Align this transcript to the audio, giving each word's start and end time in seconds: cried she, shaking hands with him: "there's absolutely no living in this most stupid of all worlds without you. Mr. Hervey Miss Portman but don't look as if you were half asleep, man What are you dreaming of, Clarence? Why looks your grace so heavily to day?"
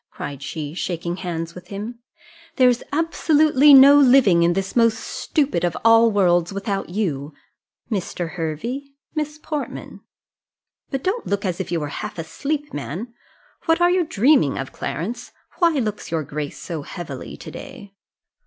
cried 0.09 0.41
she, 0.41 0.73
shaking 0.73 1.17
hands 1.17 1.53
with 1.53 1.67
him: 1.67 1.99
"there's 2.55 2.81
absolutely 2.91 3.71
no 3.71 3.95
living 3.99 4.41
in 4.41 4.53
this 4.53 4.75
most 4.75 4.97
stupid 4.99 5.63
of 5.63 5.77
all 5.85 6.09
worlds 6.11 6.51
without 6.51 6.89
you. 6.89 7.31
Mr. 7.91 8.31
Hervey 8.31 8.81
Miss 9.13 9.37
Portman 9.37 10.01
but 10.89 11.03
don't 11.03 11.27
look 11.27 11.45
as 11.45 11.59
if 11.59 11.71
you 11.71 11.79
were 11.79 11.89
half 12.01 12.17
asleep, 12.17 12.73
man 12.73 13.13
What 13.67 13.79
are 13.79 13.91
you 13.91 14.03
dreaming 14.03 14.57
of, 14.57 14.71
Clarence? 14.71 15.33
Why 15.59 15.69
looks 15.73 16.09
your 16.09 16.23
grace 16.23 16.57
so 16.57 16.81
heavily 16.81 17.37
to 17.37 17.51
day?" 17.51 17.93